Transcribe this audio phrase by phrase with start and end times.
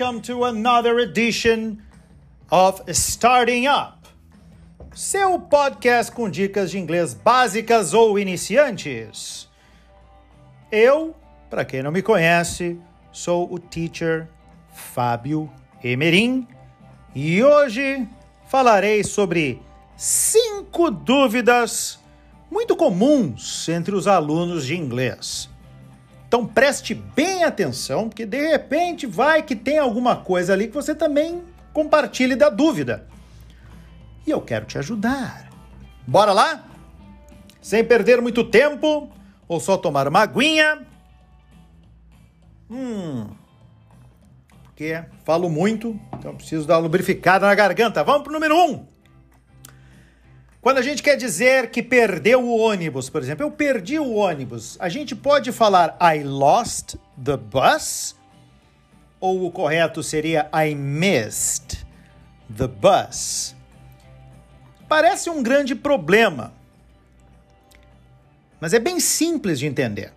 [0.00, 1.76] welcome to another edition
[2.50, 4.08] of Starting Up,
[4.94, 9.46] seu podcast com dicas de inglês básicas ou iniciantes.
[10.72, 11.14] Eu,
[11.50, 12.78] para quem não me conhece,
[13.12, 14.26] sou o teacher
[14.72, 15.52] Fábio
[15.84, 16.48] Emerim
[17.14, 18.08] e hoje
[18.48, 19.60] falarei sobre
[19.98, 22.00] cinco dúvidas
[22.50, 25.49] muito comuns entre os alunos de inglês.
[26.30, 30.94] Então preste bem atenção, porque de repente vai que tem alguma coisa ali que você
[30.94, 33.04] também compartilhe da dúvida.
[34.24, 35.50] E eu quero te ajudar.
[36.06, 36.68] Bora lá?
[37.60, 39.10] Sem perder muito tempo,
[39.48, 40.86] ou só tomar uma aguinha.
[42.70, 43.26] Hum.
[44.66, 48.04] Porque falo muito, então preciso dar uma lubrificada na garganta.
[48.04, 48.86] Vamos pro número um.
[50.60, 54.76] Quando a gente quer dizer que perdeu o ônibus, por exemplo, eu perdi o ônibus,
[54.78, 58.14] a gente pode falar I lost the bus?
[59.18, 61.86] Ou o correto seria I missed
[62.54, 63.54] the bus?
[64.86, 66.52] Parece um grande problema,
[68.60, 70.12] mas é bem simples de entender.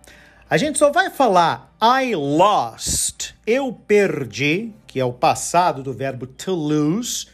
[0.50, 6.26] A gente só vai falar I lost, eu perdi, que é o passado do verbo
[6.26, 7.28] to lose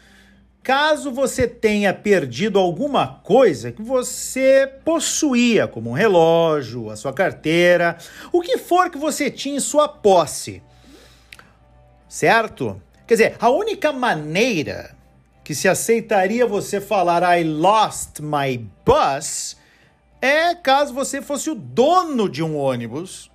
[0.63, 7.97] Caso você tenha perdido alguma coisa que você possuía, como um relógio, a sua carteira,
[8.31, 10.63] o que for que você tinha em sua posse,
[12.07, 12.81] certo?
[13.07, 14.95] Quer dizer, a única maneira
[15.43, 19.57] que se aceitaria você falar I lost my bus
[20.21, 23.31] é caso você fosse o dono de um ônibus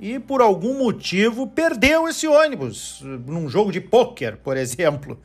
[0.00, 5.16] e por algum motivo perdeu esse ônibus, num jogo de pôquer, por exemplo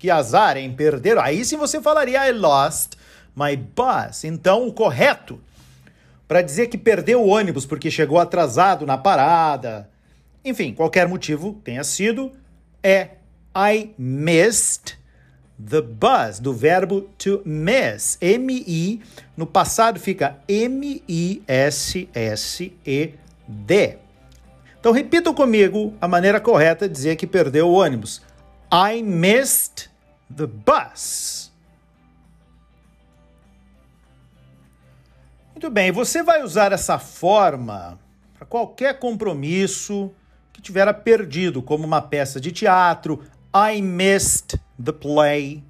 [0.00, 1.18] que azar, em perder.
[1.18, 2.94] Aí sim você falaria I lost
[3.36, 4.24] my bus.
[4.24, 5.38] Então, o correto
[6.26, 9.90] para dizer que perdeu o ônibus porque chegou atrasado na parada,
[10.44, 12.32] enfim, qualquer motivo tenha sido,
[12.82, 13.10] é
[13.54, 14.98] I missed
[15.62, 18.16] the bus, do verbo to miss.
[18.20, 19.02] M-I,
[19.36, 21.48] no passado fica M-I-S-S-E-D.
[24.78, 28.22] Então repitam comigo a maneira correta de dizer que perdeu o ônibus.
[28.72, 29.89] I missed
[30.34, 31.50] the bus.
[35.52, 37.98] Muito bem, você vai usar essa forma
[38.34, 40.10] para qualquer compromisso
[40.52, 43.22] que tivera perdido, como uma peça de teatro,
[43.54, 45.62] I missed the play,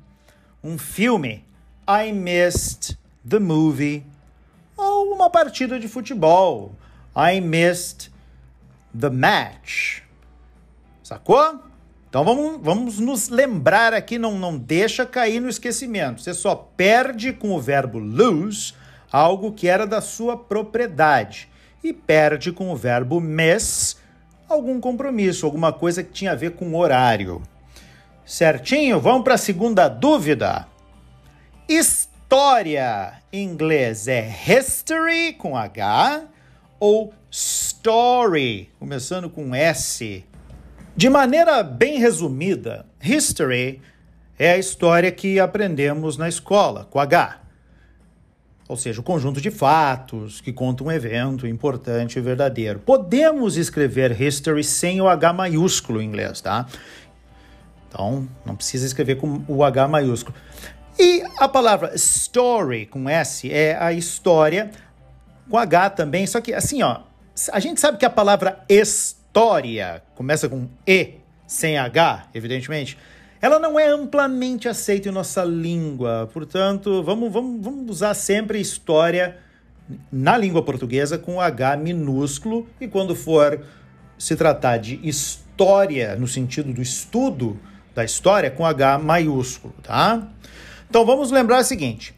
[0.62, 1.44] um filme,
[1.88, 2.96] I missed
[3.28, 4.06] the movie,
[4.76, 6.72] ou uma partida de futebol,
[7.16, 8.12] I missed
[8.98, 10.02] the match.
[11.02, 11.69] Sacou?
[12.10, 16.20] Então vamos, vamos nos lembrar aqui, não, não deixa cair no esquecimento.
[16.20, 18.74] Você só perde com o verbo lose
[19.12, 21.48] algo que era da sua propriedade.
[21.84, 23.96] E perde com o verbo miss
[24.48, 27.40] algum compromisso, alguma coisa que tinha a ver com horário.
[28.26, 29.00] Certinho?
[29.00, 30.66] Vamos para a segunda dúvida.
[31.68, 36.24] História em inglês é history com H
[36.80, 40.24] ou story, começando com S?
[41.00, 43.80] De maneira bem resumida, history
[44.38, 47.40] é a história que aprendemos na escola, com H.
[48.68, 52.80] Ou seja, o conjunto de fatos que conta um evento importante e verdadeiro.
[52.80, 56.66] Podemos escrever history sem o H maiúsculo em inglês, tá?
[57.88, 60.36] Então, não precisa escrever com o H maiúsculo.
[60.98, 64.70] E a palavra story com S é a história
[65.48, 67.00] com H também, só que assim, ó,
[67.50, 71.14] a gente sabe que a palavra história história, começa com E,
[71.46, 72.98] sem H, evidentemente,
[73.40, 76.28] ela não é amplamente aceita em nossa língua.
[76.32, 79.38] Portanto, vamos, vamos, vamos usar sempre história
[80.10, 83.64] na língua portuguesa com H minúsculo e quando for
[84.18, 87.56] se tratar de história, no sentido do estudo
[87.94, 90.26] da história, com H maiúsculo, tá?
[90.88, 92.14] Então vamos lembrar o seguinte: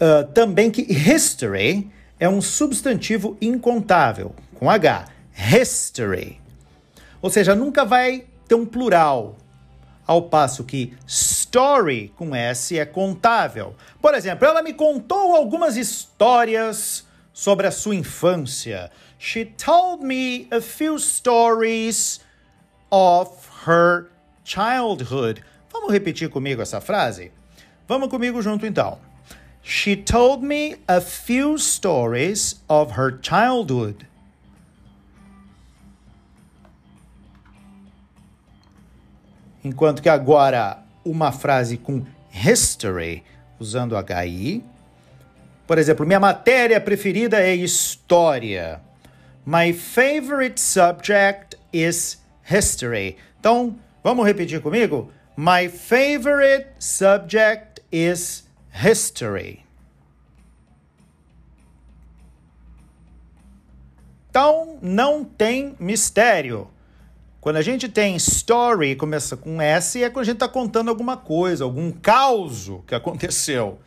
[0.00, 6.40] uh, também que history é um substantivo incontável, com H history.
[7.22, 9.36] Ou seja, nunca vai ter um plural,
[10.06, 13.74] ao passo que story com S é contável.
[14.00, 18.90] Por exemplo, ela me contou algumas histórias sobre a sua infância.
[19.18, 22.20] She told me a few stories
[22.90, 23.30] of
[23.66, 24.08] her
[24.44, 25.42] childhood.
[25.70, 27.30] Vamos repetir comigo essa frase?
[27.86, 28.98] Vamos comigo junto então.
[29.62, 34.06] She told me a few stories of her childhood.
[39.64, 43.24] Enquanto que agora uma frase com history,
[43.58, 44.62] usando HI.
[45.66, 48.80] Por exemplo, minha matéria preferida é história.
[49.44, 53.16] My favorite subject is history.
[53.40, 55.10] Então, vamos repetir comigo?
[55.36, 59.64] My favorite subject is history.
[64.30, 66.68] Então, não tem mistério.
[67.40, 71.16] Quando a gente tem story, começa com S, é quando a gente está contando alguma
[71.16, 73.78] coisa, algum caos que aconteceu.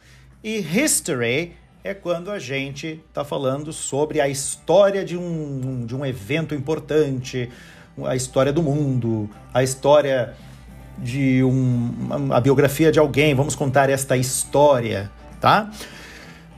[0.43, 1.53] E history
[1.83, 7.49] é quando a gente está falando sobre a história de um, de um evento importante,
[8.05, 10.33] a história do mundo, a história
[10.97, 13.35] de um, a biografia de alguém.
[13.35, 15.11] Vamos contar esta história,
[15.41, 15.69] tá?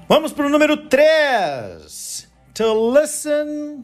[0.08, 3.84] Vamos para o número 3 to listen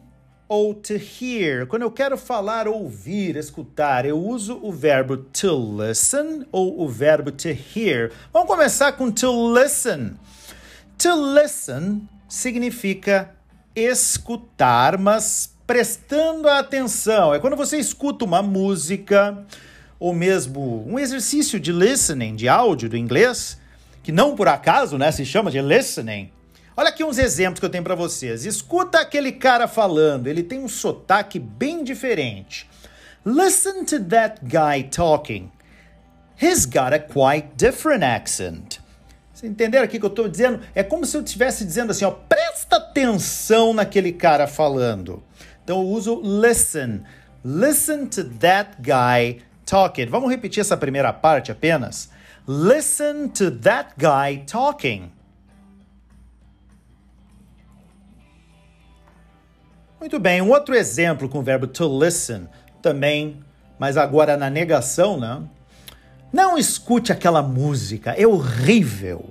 [0.50, 1.64] ou to hear.
[1.64, 7.30] Quando eu quero falar, ouvir, escutar, eu uso o verbo to listen ou o verbo
[7.30, 8.10] to hear.
[8.32, 10.14] Vamos começar com to listen.
[10.98, 13.30] To listen significa
[13.76, 17.32] escutar, mas prestando atenção.
[17.32, 19.46] É quando você escuta uma música
[20.00, 23.56] ou mesmo um exercício de listening, de áudio do inglês,
[24.02, 26.32] que não por acaso, né, se chama de listening.
[26.80, 28.46] Olha aqui uns exemplos que eu tenho para vocês.
[28.46, 32.66] Escuta aquele cara falando, ele tem um sotaque bem diferente.
[33.22, 35.52] Listen to that guy talking.
[36.40, 38.80] He's got a quite different accent.
[39.30, 40.60] Você entenderam aqui que eu estou dizendo?
[40.74, 45.22] É como se eu estivesse dizendo assim, ó, presta atenção naquele cara falando.
[45.62, 47.02] Então eu uso listen.
[47.44, 50.06] Listen to that guy talking.
[50.06, 52.08] Vamos repetir essa primeira parte apenas.
[52.48, 55.19] Listen to that guy talking.
[60.00, 62.48] Muito bem, um outro exemplo com o verbo to listen,
[62.80, 63.44] também,
[63.78, 65.42] mas agora na negação, né?
[66.32, 69.28] Não escute aquela música, é horrível.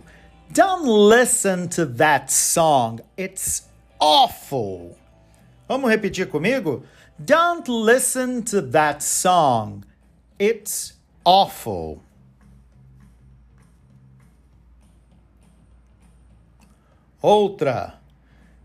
[0.51, 3.67] Don't listen to that song, it's
[3.99, 4.95] awful.
[5.67, 6.83] Vamos repetir comigo?
[7.17, 9.81] Don't listen to that song,
[10.39, 10.95] it's
[11.25, 12.03] awful.
[17.23, 17.98] Outra.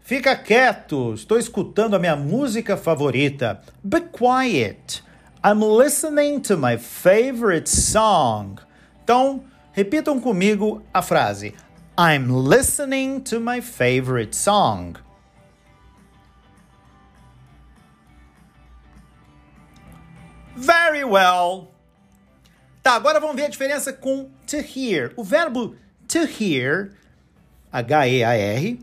[0.05, 3.63] Fica quieto, estou escutando a minha música favorita.
[3.83, 5.03] Be quiet.
[5.43, 8.57] I'm listening to my favorite song.
[9.03, 11.55] Então, repitam comigo a frase.
[11.97, 14.97] I'm listening to my favorite song.
[20.55, 21.73] Very well.
[22.83, 25.15] Tá, agora vamos ver a diferença com to hear.
[25.17, 25.75] O verbo
[26.09, 26.93] to hear,
[27.73, 28.79] H-E-A-R,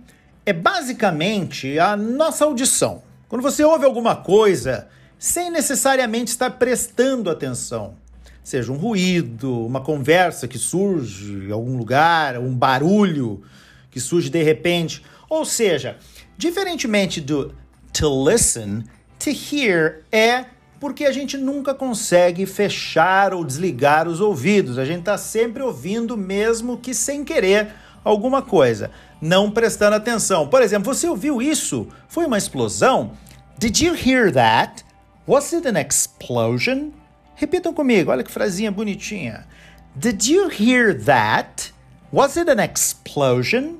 [0.46, 3.04] é basicamente a nossa audição.
[3.30, 7.96] Quando você ouve alguma coisa sem necessariamente estar prestando atenção,
[8.44, 13.44] seja um ruído, uma conversa que surge em algum lugar, um barulho
[13.92, 15.98] que surge de repente, ou seja,
[16.38, 17.54] diferentemente do
[17.94, 18.84] to listen,
[19.20, 20.46] to hear é
[20.80, 24.80] porque a gente nunca consegue fechar ou desligar os ouvidos.
[24.80, 27.68] A gente está sempre ouvindo, mesmo que sem querer,
[28.04, 28.90] alguma coisa
[29.22, 30.48] não prestando atenção.
[30.48, 31.88] Por exemplo, você ouviu isso?
[32.08, 33.12] Foi uma explosão?
[33.58, 34.84] Did you hear that?
[35.28, 36.92] Was it an explosion?
[37.36, 39.48] Repitam comigo, olha que frasinha bonitinha.
[39.96, 41.74] Did you hear that?
[42.12, 43.78] Was it an explosion?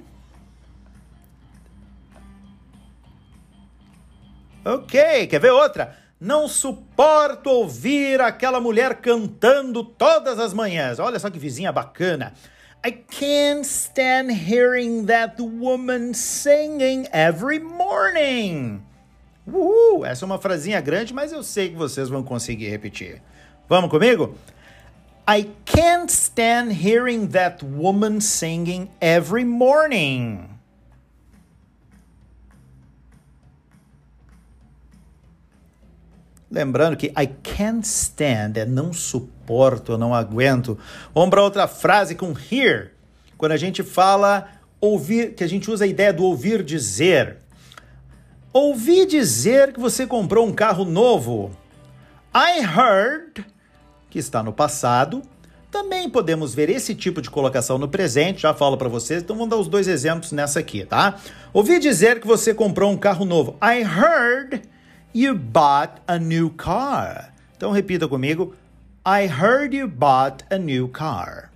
[4.63, 5.98] Ok, quer ver outra?
[6.19, 11.00] Não suporto ouvir aquela mulher cantando todas as manhãs.
[11.00, 12.33] Olha só que vizinha bacana.
[12.83, 18.81] I can't stand hearing that woman singing every morning.
[19.47, 20.03] Uhul!
[20.03, 23.21] Essa é uma frasinha grande, mas eu sei que vocês vão conseguir repetir.
[23.69, 24.35] Vamos comigo?
[25.27, 30.50] I can't stand hearing that woman singing every morning.
[36.50, 39.40] Lembrando que I can't stand é não suporto,
[39.98, 40.77] não aguento.
[41.13, 42.91] Vamos para outra frase com hear.
[43.38, 44.48] Quando a gente fala
[44.79, 47.38] ouvir, que a gente usa a ideia do ouvir dizer.
[48.53, 51.51] Ouvi dizer que você comprou um carro novo.
[52.36, 53.46] I heard,
[54.10, 55.22] que está no passado.
[55.70, 59.50] Também podemos ver esse tipo de colocação no presente, já falo para vocês, então vamos
[59.50, 61.15] dar os dois exemplos nessa aqui, tá?
[61.53, 63.55] Ouvi dizer que você comprou um carro novo.
[63.63, 64.62] I heard
[65.13, 67.34] You bought a new car.
[67.58, 68.55] Então repita comigo.
[69.03, 71.50] I heard you bought a new car.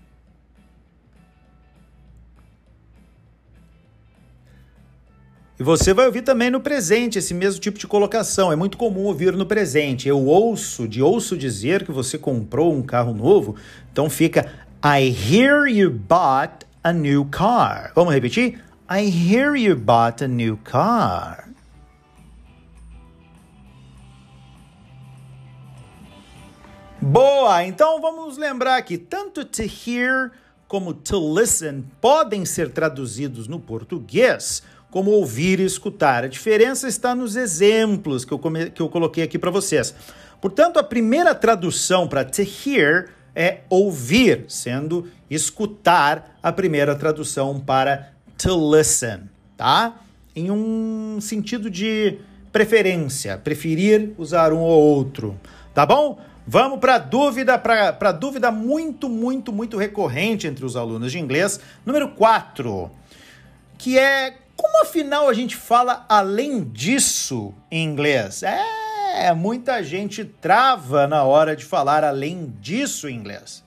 [5.60, 8.52] E você vai ouvir também no presente esse mesmo tipo de colocação.
[8.52, 10.10] É muito comum ouvir no presente.
[10.10, 13.56] Eu ouço, de ouço dizer que você comprou um carro novo.
[13.92, 14.52] Então fica
[14.84, 17.92] I hear you bought a new car.
[17.94, 18.60] Vamos repetir?
[18.90, 21.55] I hear you bought a new car.
[27.06, 27.64] Boa!
[27.64, 30.32] Então vamos lembrar que tanto to hear
[30.68, 36.24] como to listen podem ser traduzidos no português como ouvir e escutar.
[36.24, 38.72] A diferença está nos exemplos que eu, come...
[38.72, 39.94] que eu coloquei aqui para vocês.
[40.42, 48.14] Portanto, a primeira tradução para to hear é ouvir, sendo escutar a primeira tradução para
[48.36, 50.02] to listen, tá?
[50.36, 52.18] Em um sentido de
[52.52, 55.40] preferência, preferir usar um ou outro,
[55.72, 56.20] tá bom?
[56.48, 62.10] Vamos para dúvida, para dúvida muito, muito, muito recorrente entre os alunos de inglês, número
[62.10, 62.92] 4,
[63.80, 68.44] que é como afinal a gente fala além disso em inglês?
[68.44, 73.64] É, muita gente trava na hora de falar além disso em inglês.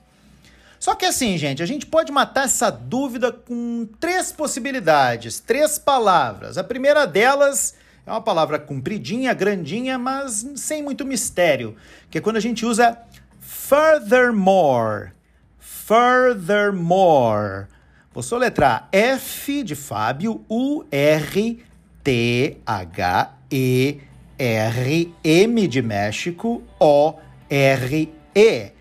[0.79, 6.57] Só que assim, gente, a gente pode matar essa dúvida com três possibilidades, três palavras.
[6.57, 7.75] A primeira delas
[8.11, 11.75] uma palavra compridinha, grandinha, mas sem muito mistério,
[12.09, 12.97] que é quando a gente usa
[13.39, 15.11] furthermore.
[15.59, 17.67] Furthermore.
[18.13, 21.63] Vou soletrar F de Fábio, U, R,
[22.03, 23.99] T, H, E,
[24.37, 27.13] R, M de México, O,
[27.49, 28.71] R, E.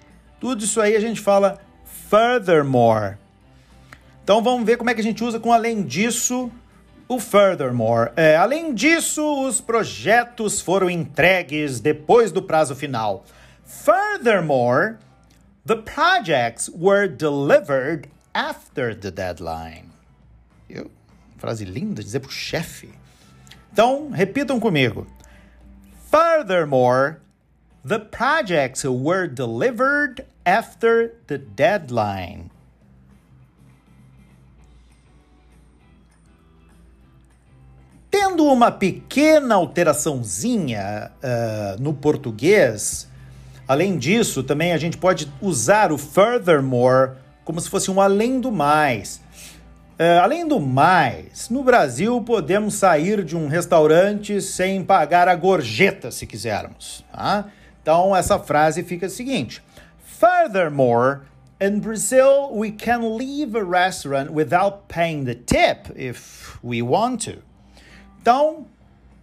[0.41, 1.61] Tudo isso aí a gente fala
[2.09, 3.17] furthermore.
[4.23, 6.51] Então vamos ver como é que a gente usa com além disso
[7.09, 8.13] o Furthermore.
[8.15, 13.25] É, além disso, os projetos foram entregues depois do prazo final.
[13.65, 14.97] Furthermore,
[15.65, 19.87] the projects were delivered after the deadline.
[20.69, 20.91] Eu,
[21.39, 22.91] frase linda dizer para o chefe.
[23.73, 25.07] Então, repitam comigo.
[26.11, 27.17] Furthermore,
[27.85, 32.51] the projects were delivered after the deadline.
[38.21, 43.09] Tendo uma pequena alteraçãozinha uh, no português,
[43.67, 47.13] além disso, também a gente pode usar o furthermore
[47.45, 49.21] como se fosse um além do mais.
[50.01, 56.11] Uh, além do mais, no Brasil podemos sair de um restaurante sem pagar a gorjeta,
[56.11, 57.05] se quisermos.
[57.13, 57.45] Tá?
[57.81, 59.63] Então essa frase fica a seguinte:
[60.03, 61.21] Furthermore,
[61.61, 67.48] in Brazil we can leave a restaurant without paying the tip if we want to.
[68.21, 68.67] Então,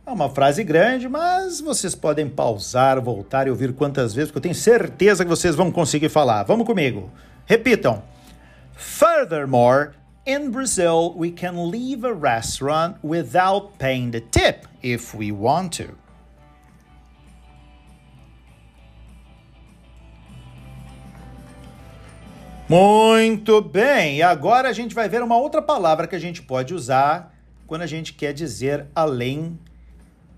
[0.05, 4.43] é uma frase grande, mas vocês podem pausar, voltar e ouvir quantas vezes, porque eu
[4.43, 6.43] tenho certeza que vocês vão conseguir falar.
[6.43, 7.11] Vamos comigo.
[7.45, 8.03] Repitam.
[8.75, 9.91] Furthermore,
[10.25, 15.95] in Brazil, we can leave a restaurant without paying the tip if we want to.
[22.67, 26.73] Muito bem, e agora a gente vai ver uma outra palavra que a gente pode
[26.73, 27.34] usar
[27.67, 29.60] quando a gente quer dizer além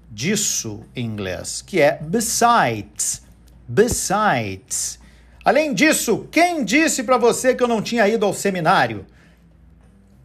[0.10, 3.24] disso em inglês, que é besides.
[3.68, 5.00] Besides.
[5.44, 9.06] Além disso, quem disse para você que eu não tinha ido ao seminário?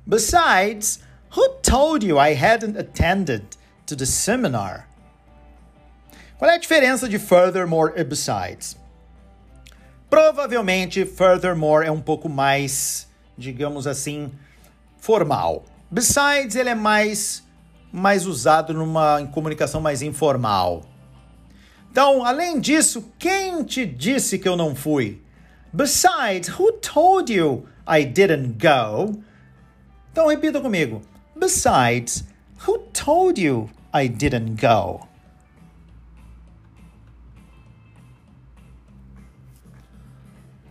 [0.06, 1.00] Besides,
[1.37, 3.44] who told you I hadn't attended
[3.87, 4.88] to the seminar?
[6.38, 8.76] Qual é a diferença de furthermore e besides?
[10.11, 14.30] Provavelmente, furthermore é um pouco mais, digamos assim,
[14.99, 15.64] formal.
[15.92, 17.46] Besides, ele é mais,
[17.92, 20.87] mais usado numa comunicação mais informal.
[21.90, 25.20] Então, além disso, quem te disse que eu não fui?
[25.70, 29.22] Besides, who told you I didn't go?
[30.11, 31.02] Então, repita comigo.
[31.38, 32.25] Besides,
[32.66, 35.06] who told you I didn't go?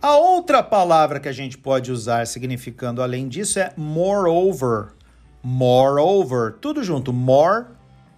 [0.02, 5.00] A outra palavra que a gente pode usar significando além disso é moreover.
[5.42, 7.66] Moreover, tudo junto, more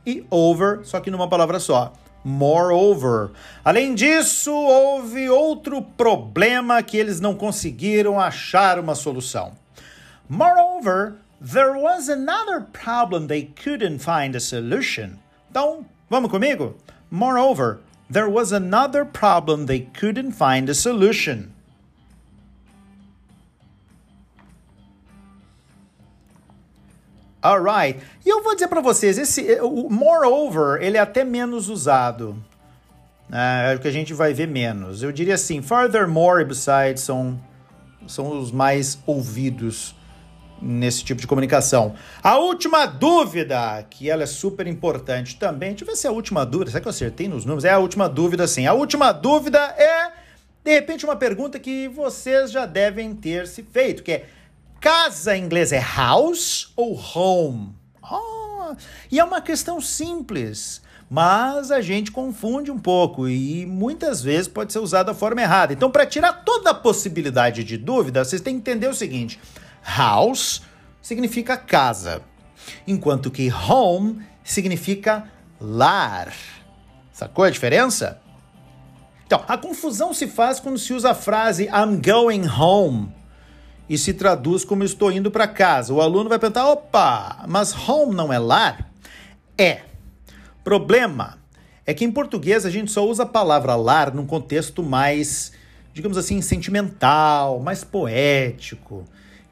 [0.07, 1.93] e over, só que numa palavra só.
[2.23, 3.31] Moreover.
[3.65, 9.53] Além disso, houve outro problema que eles não conseguiram achar uma solução.
[10.29, 15.19] Moreover, there was another problem they couldn't find a solution.
[15.51, 16.77] Então, vamos comigo?
[17.11, 21.54] Moreover, there was another problem they couldn't find a solution.
[27.45, 28.01] Alright.
[28.25, 32.43] E eu vou dizer para vocês, esse o moreover, ele é até menos usado.
[33.31, 35.03] É, é o que a gente vai ver menos.
[35.03, 37.39] Eu diria assim, furthermore e besides são,
[38.07, 39.95] são os mais ouvidos
[40.63, 41.95] nesse tipo de comunicação.
[42.23, 45.71] A última dúvida, que ela é super importante também.
[45.71, 46.71] Deixa eu ver se é a última dúvida.
[46.71, 47.67] Será que eu acertei nos números?
[47.67, 48.67] É a última dúvida, sim.
[48.67, 50.13] A última dúvida é,
[50.65, 54.25] de repente, uma pergunta que vocês já devem ter se feito, que é
[54.85, 57.75] Casa em inglês é house ou home?
[58.03, 58.77] Oh,
[59.11, 60.83] e é uma questão simples.
[61.09, 65.73] mas a gente confunde um pouco e muitas vezes pode ser usado da forma errada.
[65.73, 69.41] Então, para tirar toda a possibilidade de dúvida, vocês têm que entender o seguinte:
[69.83, 70.61] house
[71.01, 72.21] significa casa,
[72.87, 76.31] enquanto que home significa lar.
[77.11, 78.21] Sacou a diferença?
[79.27, 83.24] Então, a confusão se faz quando se usa a frase I'm going home
[83.89, 85.93] e se traduz como estou indo para casa.
[85.93, 88.91] O aluno vai perguntar: opa, mas home não é lar?
[89.57, 89.83] É.
[90.63, 91.39] Problema
[91.87, 95.53] é que em português a gente só usa a palavra lar num contexto mais,
[95.93, 99.05] digamos assim, sentimental, mais poético,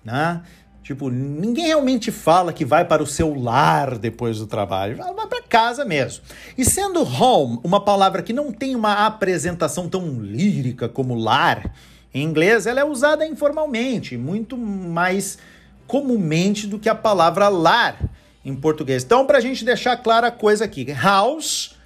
[0.05, 0.43] né?
[0.83, 5.43] Tipo, ninguém realmente fala que vai para o seu lar depois do trabalho, vai para
[5.43, 6.25] casa mesmo.
[6.59, 11.73] E sendo home uma palavra que não tem uma apresentação tão lírica como lar,
[12.15, 15.39] em inglês ela é usada informalmente, muito mais
[15.87, 17.99] comumente do que a palavra lar
[18.45, 19.05] em português.
[19.05, 21.77] Então, para a gente deixar clara a coisa aqui, house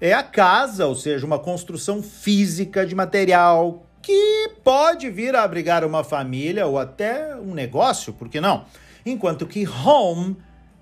[0.00, 5.84] é a casa, ou seja, uma construção física de material que pode vir a abrigar
[5.84, 8.64] uma família ou até um negócio, por que não?
[9.04, 10.36] Enquanto que home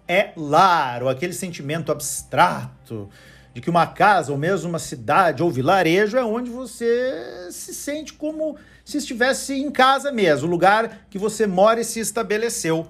[0.07, 3.09] é lar, ou aquele sentimento abstrato
[3.55, 8.13] de que uma casa, ou mesmo uma cidade ou vilarejo é onde você se sente
[8.13, 12.87] como se estivesse em casa mesmo, o lugar que você mora e se estabeleceu.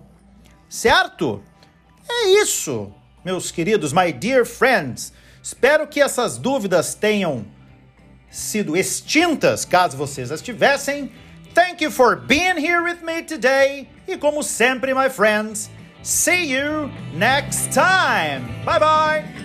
[0.68, 1.42] Certo?
[2.08, 2.92] É isso,
[3.22, 5.12] meus queridos, my dear friends.
[5.42, 7.44] Espero que essas dúvidas tenham
[8.30, 11.12] sido extintas, caso vocês as tivessem.
[11.54, 13.88] Thank you for being here with me today.
[14.08, 15.70] E como sempre, my friends,
[16.02, 18.64] see you next time.
[18.64, 19.43] Bye bye.